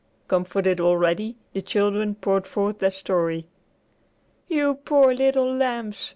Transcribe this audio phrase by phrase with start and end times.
[0.27, 3.45] Comforted already, the children poured forth their story.
[4.47, 6.09] "You poor little lambs!"